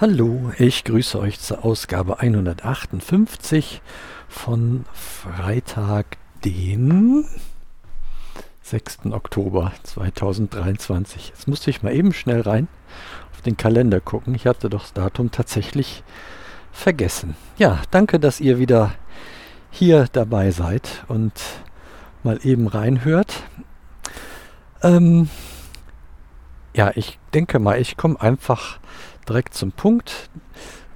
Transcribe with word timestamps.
Hallo, 0.00 0.50
ich 0.56 0.84
grüße 0.84 1.18
euch 1.18 1.40
zur 1.40 1.62
Ausgabe 1.62 2.20
158 2.20 3.82
von 4.28 4.86
Freitag, 4.94 6.16
den 6.42 7.26
6. 8.62 9.00
Oktober 9.10 9.72
2023. 9.82 11.28
Jetzt 11.28 11.48
musste 11.48 11.68
ich 11.68 11.82
mal 11.82 11.94
eben 11.94 12.14
schnell 12.14 12.40
rein 12.40 12.66
auf 13.34 13.42
den 13.42 13.58
Kalender 13.58 14.00
gucken. 14.00 14.34
Ich 14.34 14.46
hatte 14.46 14.70
doch 14.70 14.84
das 14.84 14.94
Datum 14.94 15.32
tatsächlich 15.32 16.02
vergessen. 16.72 17.36
Ja, 17.58 17.82
danke, 17.90 18.18
dass 18.18 18.40
ihr 18.40 18.58
wieder 18.58 18.94
hier 19.70 20.06
dabei 20.10 20.50
seid 20.50 21.04
und 21.08 21.34
mal 22.22 22.40
eben 22.42 22.68
reinhört. 22.68 23.42
Ähm, 24.82 25.28
ja, 26.72 26.90
ich 26.94 27.18
denke 27.34 27.58
mal, 27.58 27.78
ich 27.78 27.98
komme 27.98 28.18
einfach 28.18 28.78
direkt 29.30 29.54
zum 29.54 29.72
Punkt. 29.72 30.28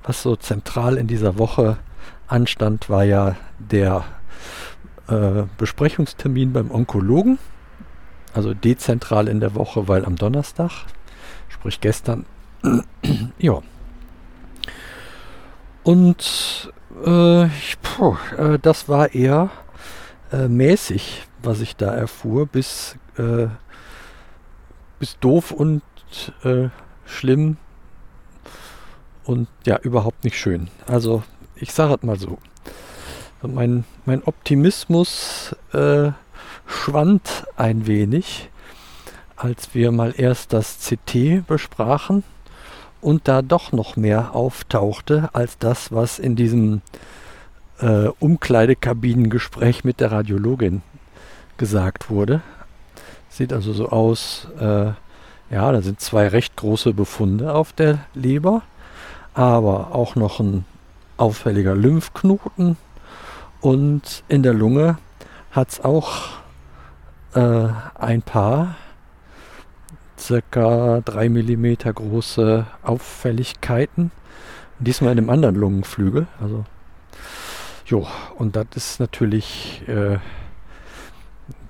Was 0.03 0.23
so 0.23 0.37
zentral 0.37 0.99
in 0.99 1.07
dieser 1.07 1.39
Woche 1.39 1.79
anstand, 2.27 2.91
war 2.91 3.05
ja 3.05 3.37
der 3.59 4.05
äh, 5.09 5.45
Besprechungstermin 5.57 6.53
beim 6.53 6.71
Onkologen. 6.71 7.39
Also 8.35 8.53
dezentral 8.53 9.29
in 9.29 9.39
der 9.41 9.55
Woche, 9.55 9.87
weil 9.87 10.05
am 10.05 10.17
Donnerstag, 10.17 10.71
sprich 11.49 11.81
gestern, 11.81 12.27
ja. 13.39 13.63
Und 15.85 16.73
äh, 17.05 17.47
puh, 17.83 18.17
äh, 18.37 18.59
das 18.59 18.89
war 18.89 19.15
eher 19.15 19.51
äh, 20.33 20.49
mäßig, 20.49 21.23
was 21.43 21.61
ich 21.61 21.77
da 21.77 21.95
erfuhr, 21.95 22.47
bis, 22.47 22.97
äh, 23.17 23.47
bis 24.99 25.19
doof 25.21 25.53
und 25.53 25.83
äh, 26.43 26.69
schlimm 27.07 27.59
und 29.25 29.49
ja, 29.67 29.79
überhaupt 29.79 30.25
nicht 30.25 30.39
schön. 30.39 30.69
Also 30.87 31.23
ich 31.57 31.73
sage 31.73 31.95
es 31.95 32.03
mal 32.03 32.19
so. 32.19 32.39
Mein, 33.43 33.85
mein 34.07 34.23
Optimismus 34.25 35.55
äh, 35.73 36.13
schwand 36.67 37.45
ein 37.57 37.87
wenig, 37.87 38.49
als 39.37 39.75
wir 39.75 39.93
mal 39.93 40.15
erst 40.17 40.53
das 40.53 40.79
CT 40.79 41.47
besprachen 41.47 42.25
und 43.01 43.29
da 43.29 43.43
doch 43.43 43.73
noch 43.73 43.97
mehr 43.97 44.35
auftauchte 44.35 45.29
als 45.35 45.59
das, 45.59 45.93
was 45.93 46.19
in 46.19 46.37
diesem 46.37 46.81
äh, 47.81 48.09
Umkleidekabinengespräch 48.19 49.85
mit 49.85 50.01
der 50.01 50.13
Radiologin 50.13 50.83
gesagt 51.59 52.09
wurde. 52.09 52.41
Sieht 53.29 53.53
also 53.53 53.73
so 53.73 53.91
aus, 53.91 54.49
äh, 54.59 54.93
ja, 55.51 55.71
da 55.73 55.83
sind 55.83 56.01
zwei 56.01 56.29
recht 56.29 56.57
große 56.57 56.93
Befunde 56.93 57.55
auf 57.55 57.73
der 57.73 57.99
Leber 58.15 58.63
aber 59.35 59.95
auch 59.95 60.15
noch 60.15 60.41
ein 60.41 60.65
auffälliger 61.17 61.75
Lymphknoten 61.75 62.77
und 63.61 64.23
in 64.29 64.43
der 64.43 64.55
Lunge 64.55 64.99
hat 65.51 65.71
es 65.71 65.85
auch 65.85 66.29
äh, 67.35 67.69
ein 67.95 68.23
paar 68.23 68.77
circa 70.19 71.01
3 71.05 71.29
mm 71.29 71.75
große 71.95 72.67
Auffälligkeiten. 72.83 74.11
Diesmal 74.79 75.13
in 75.13 75.17
dem 75.17 75.31
anderen 75.31 75.55
Lungenflügel. 75.55 76.27
Also, 76.41 76.65
jo, 77.87 78.07
und 78.37 78.57
das 78.57 78.67
ist 78.75 79.01
natürlich, 79.01 79.83
äh, 79.89 80.19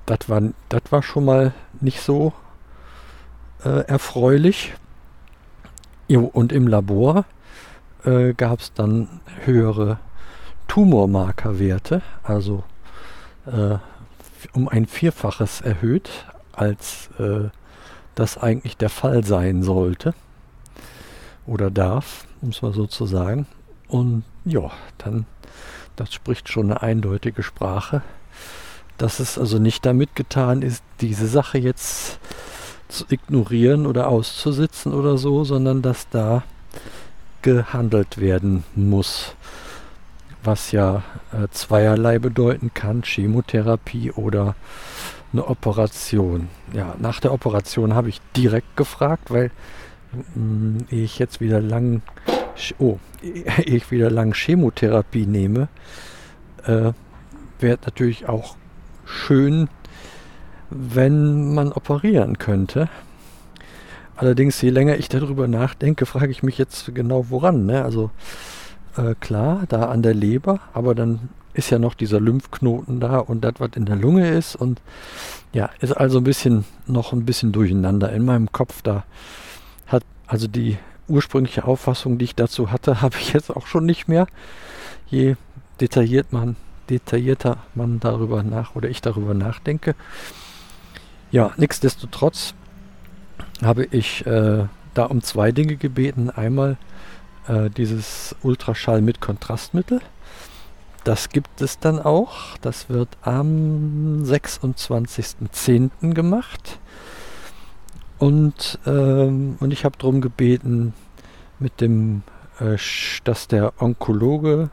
das 0.07 0.29
war, 0.29 0.43
war 0.91 1.03
schon 1.03 1.25
mal 1.25 1.53
nicht 1.81 2.01
so 2.01 2.33
äh, 3.65 3.81
erfreulich. 3.87 4.75
Und 6.09 6.53
im 6.53 6.69
Labor 6.69 7.25
äh, 8.05 8.35
gab 8.35 8.61
es 8.61 8.73
dann 8.75 9.21
höhere 9.45 9.99
Tumormarkerwerte, 10.69 12.03
also 12.23 12.63
äh, 13.47 13.79
um 14.53 14.69
ein 14.69 14.87
Vierfaches 14.87 15.61
erhöht, 15.61 16.11
als 16.53 17.09
äh, 17.19 17.49
das 18.15 18.39
eigentlich 18.39 18.77
der 18.77 18.91
Fall 18.91 19.25
sein 19.25 19.63
sollte 19.63 20.15
oder 21.47 21.71
darf, 21.71 22.27
um 22.41 22.51
es 22.51 22.63
mal 22.63 22.73
so 22.73 22.87
zu 22.87 23.07
sagen. 23.07 23.47
Und 23.89 24.25
ja, 24.45 24.71
dann, 24.99 25.27
das 25.97 26.13
spricht 26.13 26.49
schon 26.49 26.67
eine 26.71 26.83
eindeutige 26.83 27.43
Sprache, 27.43 28.03
dass 28.99 29.21
es 29.21 29.39
also 29.39 29.59
nicht 29.59 29.85
damit 29.85 30.15
getan 30.15 30.63
ist, 30.63 30.83
diese 31.01 31.27
Sache 31.27 31.59
jetzt 31.59 32.19
zu 32.89 33.05
ignorieren 33.09 33.87
oder 33.87 34.09
auszusitzen 34.09 34.93
oder 34.93 35.19
so, 35.19 35.45
sondern 35.45 35.83
dass 35.83 36.09
da 36.09 36.43
gehandelt 37.43 38.19
werden 38.19 38.65
muss. 38.75 39.35
Was 40.43 40.73
ja 40.73 41.03
äh, 41.33 41.49
zweierlei 41.51 42.19
bedeuten 42.19 42.73
kann, 42.75 43.03
Chemotherapie 43.03 44.13
oder 44.13 44.55
eine 45.33 45.47
Operation. 45.49 46.49
Ja, 46.73 46.95
nach 46.99 47.21
der 47.21 47.33
Operation 47.33 47.95
habe 47.95 48.09
ich 48.09 48.21
direkt 48.37 48.77
gefragt, 48.77 49.31
weil 49.31 49.51
mh, 50.35 50.43
mm, 50.43 50.79
ich 50.91 51.19
jetzt 51.19 51.41
wieder 51.41 51.61
lang, 51.61 52.03
oh, 52.79 52.99
ich 53.65 53.91
wieder 53.91 54.11
lang 54.11 54.35
Chemotherapie 54.35 55.27
nehme, 55.27 55.69
äh, 56.65 56.93
wäre 57.59 57.79
natürlich 57.85 58.29
auch 58.29 58.57
schön, 59.05 59.69
wenn 60.71 61.55
man 61.55 61.73
operieren 61.73 62.39
könnte. 62.39 62.89
Allerdings, 64.17 64.61
je 64.61 64.71
länger 64.71 64.97
ich 64.97 65.09
darüber 65.09 65.49
nachdenke, 65.49 66.07
frage 66.07 66.31
ich 66.31 66.43
mich 66.43 66.59
jetzt 66.59 66.95
genau 66.95 67.31
woran. 67.31 67.67
Ne? 67.67 67.85
Also 67.85 68.11
äh, 68.97 69.15
klar, 69.19 69.65
da 69.69 69.87
an 69.87 70.03
der 70.03 70.15
Leber, 70.15 70.61
aber 70.73 70.95
dann 70.95 71.29
ist 71.53 71.71
ja 71.71 71.79
noch 71.79 71.95
dieser 71.95 72.21
Lymphknoten 72.21 73.01
da 73.01 73.19
und 73.19 73.43
das, 73.43 73.55
was 73.59 73.71
in 73.75 73.87
der 73.87 73.97
Lunge 73.97 74.31
ist. 74.31 74.57
Und 74.57 74.81
ja, 75.53 75.71
ist 75.81 75.93
also 75.93 76.19
ein 76.19 76.25
bisschen 76.25 76.65
noch 76.87 77.13
ein 77.13 77.25
bisschen 77.25 77.53
durcheinander 77.53 78.13
in 78.13 78.25
meinem 78.25 78.53
Kopf. 78.53 78.83
Da 78.83 79.05
hat 79.87 80.05
also 80.27 80.47
die 80.47 80.79
ursprüngliche 81.09 81.65
Auffassung, 81.65 82.19
die 82.19 82.25
ich 82.27 82.35
dazu 82.35 82.71
hatte, 82.71 83.01
habe 83.03 83.17
ich 83.19 83.33
jetzt 83.33 83.51
auch 83.51 83.67
schon 83.67 83.87
nicht 83.87 84.09
mehr. 84.09 84.27
Je 85.07 85.37
detailliert 85.81 86.33
man, 86.33 86.57
detaillierter 86.91 87.59
man 87.75 88.01
darüber 88.01 88.43
nach 88.43 88.75
oder 88.75 88.89
ich 88.89 89.01
darüber 89.01 89.35
nachdenke. 89.35 89.95
Ja, 91.35 91.51
nichtsdestotrotz 91.57 92.55
habe 93.61 93.87
ich 93.87 94.25
äh, 94.25 94.67
da 94.95 95.05
um 95.07 95.21
zwei 95.21 95.51
Dinge 95.51 95.75
gebeten. 95.75 96.31
Einmal 96.31 96.77
äh, 97.49 97.71
dieses 97.71 98.37
Ultraschall 98.43 99.03
mit 99.03 99.21
Kontrastmittel. 99.21 100.01
Das 101.03 101.31
gibt 101.31 101.61
es 101.61 101.81
dann 101.81 101.99
auch. 101.99 102.57
Das 102.59 102.89
wird 102.89 103.09
am 103.23 104.23
26.10. 104.23 106.15
gemacht. 106.15 106.79
Und, 108.21 108.79
ähm, 108.87 109.57
und 109.59 109.73
ich 109.73 109.85
habe 109.85 109.99
darum 109.99 110.21
gebeten, 110.21 110.95
mit 111.59 111.81
dem, 111.81 112.23
äh, 112.61 112.77
dass 113.25 113.49
der 113.49 113.73
Onkologe, 113.83 114.71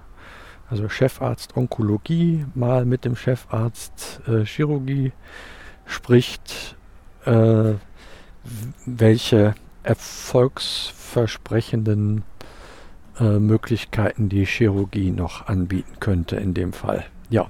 also 0.69 0.89
Chefarzt 0.89 1.57
Onkologie, 1.57 2.45
mal 2.53 2.85
mit 2.85 3.03
dem 3.03 3.15
Chefarzt 3.15 4.21
äh, 4.27 4.45
Chirurgie 4.45 5.11
spricht, 5.91 6.75
äh, 7.25 7.73
welche 8.85 9.55
erfolgsversprechenden 9.83 12.23
äh, 13.19 13.39
Möglichkeiten 13.39 14.29
die 14.29 14.45
Chirurgie 14.45 15.11
noch 15.11 15.47
anbieten 15.47 15.97
könnte 15.99 16.37
in 16.37 16.53
dem 16.53 16.71
Fall. 16.73 17.05
Ja. 17.29 17.49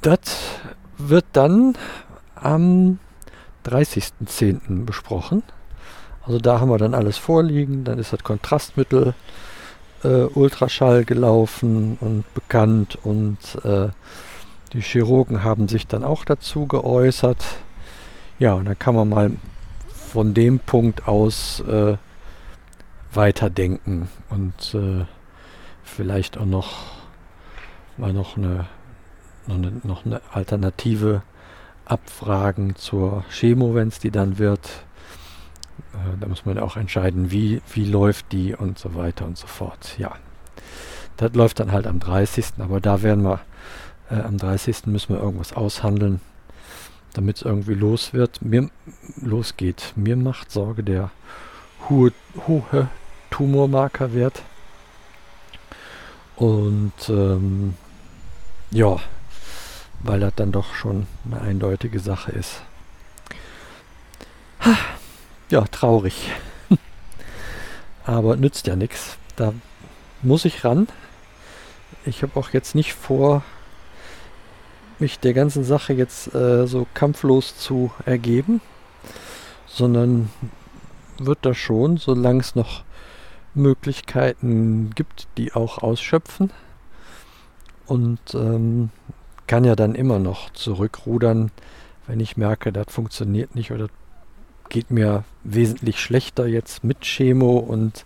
Das 0.00 0.58
wird 0.98 1.26
dann 1.32 1.76
am 2.34 2.98
30.10. 3.64 4.84
besprochen. 4.84 5.44
Also 6.26 6.38
da 6.38 6.60
haben 6.60 6.70
wir 6.70 6.78
dann 6.78 6.94
alles 6.94 7.18
vorliegen. 7.18 7.84
Dann 7.84 7.98
ist 7.98 8.12
das 8.12 8.22
Kontrastmittel 8.22 9.14
äh, 10.02 10.24
Ultraschall 10.24 11.04
gelaufen 11.04 11.98
und 12.00 12.24
bekannt 12.34 12.98
und 13.02 13.38
äh, 13.64 13.88
die 14.74 14.82
Chirurgen 14.82 15.44
haben 15.44 15.68
sich 15.68 15.86
dann 15.86 16.04
auch 16.04 16.24
dazu 16.24 16.66
geäußert. 16.66 17.44
Ja, 18.38 18.54
und 18.54 18.66
dann 18.66 18.78
kann 18.78 18.94
man 18.94 19.08
mal 19.08 19.30
von 19.88 20.34
dem 20.34 20.58
Punkt 20.58 21.08
aus 21.08 21.60
äh, 21.60 21.96
weiterdenken 23.12 24.08
und 24.30 24.74
äh, 24.74 25.04
vielleicht 25.82 26.36
auch 26.36 26.46
noch 26.46 26.72
mal 27.96 28.12
noch 28.12 28.36
eine, 28.36 28.66
noch 29.46 29.56
eine, 29.56 29.72
noch 29.84 30.04
eine 30.04 30.20
Alternative 30.32 31.22
abfragen 31.84 32.76
zur 32.76 33.24
Chemo, 33.30 33.74
wenn 33.74 33.88
es 33.88 33.98
die 34.00 34.10
dann 34.10 34.38
wird. 34.38 34.68
Äh, 35.92 36.18
da 36.20 36.26
muss 36.26 36.44
man 36.44 36.58
auch 36.58 36.76
entscheiden, 36.76 37.30
wie, 37.30 37.62
wie 37.72 37.84
läuft 37.84 38.32
die 38.32 38.54
und 38.54 38.78
so 38.78 38.94
weiter 38.94 39.24
und 39.26 39.38
so 39.38 39.46
fort. 39.46 39.96
Ja, 39.98 40.12
das 41.16 41.34
läuft 41.34 41.60
dann 41.60 41.72
halt 41.72 41.86
am 41.86 42.00
30. 42.00 42.54
Aber 42.58 42.80
da 42.80 43.02
werden 43.02 43.24
wir, 43.24 43.40
äh, 44.10 44.20
am 44.20 44.38
30. 44.38 44.86
müssen 44.86 45.14
wir 45.14 45.22
irgendwas 45.22 45.52
aushandeln 45.52 46.20
damit 47.14 47.36
es 47.36 47.42
irgendwie 47.42 47.74
los 47.74 48.12
wird, 48.12 48.42
mir 48.42 48.68
losgeht. 49.16 49.92
Mir 49.96 50.16
macht 50.16 50.50
Sorge 50.50 50.82
der 50.82 51.10
hohe, 51.88 52.12
hohe 52.46 52.88
Tumormarkerwert. 53.30 54.42
Und 56.36 56.92
ähm, 57.08 57.74
ja, 58.70 58.96
weil 60.00 60.20
das 60.20 60.34
dann 60.34 60.52
doch 60.52 60.74
schon 60.74 61.06
eine 61.24 61.40
eindeutige 61.40 62.00
Sache 62.00 62.32
ist. 62.32 62.62
Ja, 65.50 65.60
traurig. 65.70 66.30
Aber 68.04 68.36
nützt 68.36 68.66
ja 68.66 68.74
nichts. 68.74 69.18
Da 69.36 69.52
muss 70.22 70.44
ich 70.44 70.64
ran. 70.64 70.88
Ich 72.04 72.22
habe 72.22 72.38
auch 72.40 72.50
jetzt 72.50 72.74
nicht 72.74 72.94
vor, 72.94 73.44
mich 75.00 75.18
der 75.18 75.34
ganzen 75.34 75.64
Sache 75.64 75.92
jetzt 75.92 76.34
äh, 76.34 76.66
so 76.66 76.86
kampflos 76.94 77.56
zu 77.56 77.90
ergeben, 78.04 78.60
sondern 79.66 80.30
wird 81.18 81.38
das 81.42 81.56
schon, 81.56 81.96
solange 81.96 82.40
es 82.40 82.54
noch 82.54 82.84
Möglichkeiten 83.54 84.90
gibt, 84.94 85.28
die 85.36 85.52
auch 85.52 85.78
ausschöpfen. 85.78 86.50
Und 87.86 88.34
ähm, 88.34 88.90
kann 89.46 89.64
ja 89.64 89.76
dann 89.76 89.94
immer 89.94 90.18
noch 90.18 90.50
zurückrudern, 90.50 91.50
wenn 92.06 92.20
ich 92.20 92.36
merke, 92.36 92.72
das 92.72 92.86
funktioniert 92.88 93.54
nicht 93.54 93.72
oder 93.72 93.88
geht 94.68 94.90
mir 94.90 95.24
wesentlich 95.42 96.00
schlechter 96.00 96.46
jetzt 96.46 96.82
mit 96.84 97.02
Chemo 97.02 97.58
und 97.58 98.04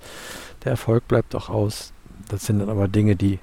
der 0.64 0.72
Erfolg 0.72 1.06
bleibt 1.06 1.34
auch 1.34 1.48
aus. 1.48 1.92
Das 2.28 2.44
sind 2.44 2.58
dann 2.58 2.68
aber 2.68 2.88
Dinge, 2.88 3.14
die 3.14 3.38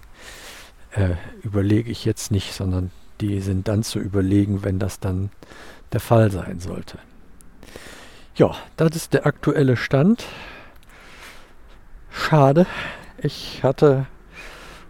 äh, 0.91 1.15
überlege 1.41 1.89
ich 1.89 2.05
jetzt 2.05 2.31
nicht, 2.31 2.53
sondern 2.53 2.91
die 3.21 3.41
sind 3.41 3.67
dann 3.67 3.83
zu 3.83 3.99
überlegen, 3.99 4.63
wenn 4.63 4.79
das 4.79 4.99
dann 4.99 5.29
der 5.93 5.99
Fall 5.99 6.31
sein 6.31 6.59
sollte. 6.59 6.99
Ja, 8.35 8.55
das 8.75 8.95
ist 8.95 9.13
der 9.13 9.25
aktuelle 9.25 9.77
Stand. 9.77 10.25
Schade. 12.11 12.65
Ich 13.17 13.63
hatte, 13.63 14.07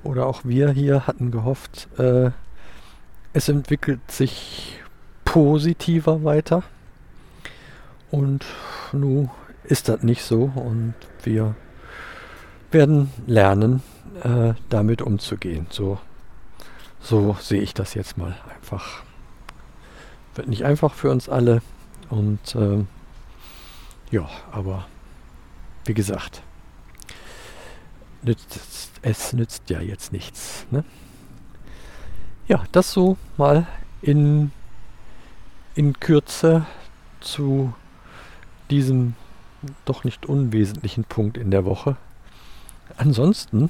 oder 0.04 0.26
auch 0.26 0.42
wir 0.44 0.72
hier 0.72 1.06
hatten 1.06 1.32
gehofft, 1.32 1.88
äh, 2.00 2.32
es 3.34 3.50
entwickelt 3.50 4.00
sich 4.10 4.80
positiver 5.26 6.24
weiter. 6.24 6.64
Und 8.10 8.46
nun 8.94 9.30
ist 9.64 9.90
das 9.90 10.04
nicht 10.04 10.24
so 10.24 10.52
und 10.56 10.94
wir 11.24 11.56
werden 12.72 13.12
lernen, 13.28 13.84
äh, 14.24 14.54
damit 14.70 15.02
umzugehen. 15.02 15.68
So, 15.70 16.00
so 17.00 17.36
sehe 17.40 17.62
ich 17.62 17.74
das 17.74 17.94
jetzt 17.94 18.18
mal 18.18 18.36
einfach. 18.54 19.04
Wird 20.36 20.48
nicht 20.48 20.66
einfach 20.66 20.94
für 20.94 21.12
uns 21.12 21.30
alle 21.30 21.62
und 22.10 22.56
äh, 22.56 22.84
ja, 24.12 24.30
aber 24.52 24.86
wie 25.86 25.94
gesagt, 25.94 26.42
nützt, 28.22 28.92
es 29.02 29.34
nützt 29.34 29.70
ja 29.70 29.82
jetzt 29.82 30.12
nichts. 30.12 30.66
Ne? 30.72 30.84
Ja, 32.48 32.64
das 32.72 32.92
so 32.92 33.18
mal 33.38 33.68
in, 34.02 34.52
in 35.76 36.00
Kürze 36.00 36.66
zu 37.20 37.74
diesem 38.70 39.16
doch 39.86 40.04
nicht 40.04 40.26
unwesentlichen 40.26 41.06
Punkt 41.06 41.38
in 41.38 41.50
der 41.50 41.66
Woche. 41.66 41.98
Ansonsten 42.98 43.70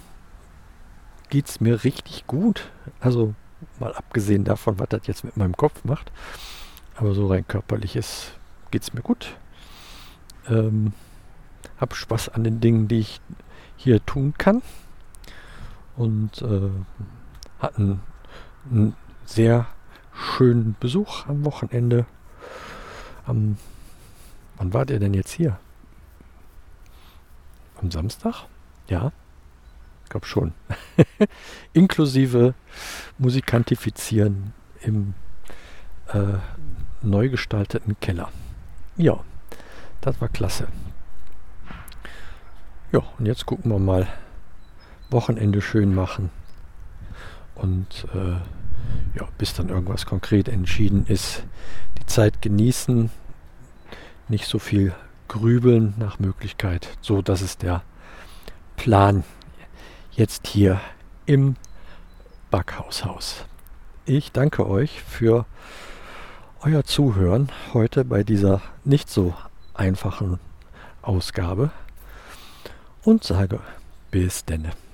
geht 1.30 1.48
es 1.48 1.60
mir 1.60 1.84
richtig 1.84 2.28
gut. 2.28 2.70
Also 3.00 3.34
mal 3.80 3.94
abgesehen 3.94 4.44
davon, 4.44 4.80
was 4.80 4.90
das 4.90 5.08
jetzt 5.08 5.24
mit 5.24 5.38
meinem 5.38 5.56
Kopf 5.56 5.84
macht. 5.84 6.12
Aber 6.96 7.14
so 7.14 7.28
rein 7.28 7.48
körperliches 7.48 8.32
geht 8.72 8.84
es 8.84 8.94
mir 8.94 9.02
gut. 9.02 9.36
Ähm, 10.48 10.94
hab 11.80 11.96
Spaß 11.96 12.30
an 12.30 12.44
den 12.44 12.62
Dingen, 12.62 12.88
die 12.88 13.00
ich 13.00 13.22
hier 13.76 14.06
tun 14.06 14.34
kann. 14.38 14.62
Und 15.98 16.42
äh, 16.42 16.70
hatten 17.60 18.02
einen 18.70 18.96
sehr 19.26 19.68
schönen 20.14 20.76
Besuch 20.80 21.26
am 21.28 21.46
Wochenende. 21.46 22.06
Am 23.26 23.58
Wann 24.58 24.74
wart 24.74 24.90
ihr 24.90 25.00
denn 25.00 25.14
jetzt 25.14 25.32
hier? 25.32 25.60
Am 27.82 27.92
Samstag? 27.92 28.46
Ja, 28.88 29.12
glaube 30.10 30.26
schon. 30.26 30.54
Inklusive 31.74 32.54
Musikantifizieren 33.18 34.54
im 34.82 35.14
äh, 36.08 36.38
neu 37.02 37.30
gestalteten 37.30 37.98
Keller. 38.00 38.30
Ja, 38.98 39.20
das 40.02 40.20
war 40.22 40.30
klasse. 40.30 40.68
Ja, 42.92 43.02
und 43.18 43.26
jetzt 43.26 43.46
gucken 43.46 43.72
wir 43.72 43.80
mal. 43.80 44.08
Wochenende 45.10 45.62
schön 45.62 45.94
machen. 45.94 46.30
Und 47.54 48.08
äh, 48.14 48.38
ja, 49.18 49.28
bis 49.38 49.54
dann 49.54 49.70
irgendwas 49.70 50.06
konkret 50.06 50.48
entschieden 50.50 51.06
ist, 51.08 51.44
die 52.00 52.06
Zeit 52.06 52.42
genießen, 52.42 53.10
nicht 54.28 54.46
so 54.46 54.60
viel 54.60 54.94
grübeln 55.28 55.94
nach 55.98 56.20
Möglichkeit. 56.20 56.90
So, 57.02 57.22
das 57.22 57.42
ist 57.42 57.62
der 57.62 57.84
Plan 58.76 59.24
jetzt 60.16 60.48
hier 60.48 60.80
im 61.26 61.56
Backhaushaus. 62.50 63.46
Ich 64.06 64.32
danke 64.32 64.68
euch 64.68 65.02
für 65.02 65.46
euer 66.62 66.84
Zuhören 66.84 67.52
heute 67.74 68.06
bei 68.06 68.24
dieser 68.24 68.62
nicht 68.84 69.10
so 69.10 69.34
einfachen 69.74 70.40
Ausgabe 71.02 71.72
und 73.04 73.24
sage 73.24 73.60
bis 74.10 74.46
denne. 74.46 74.85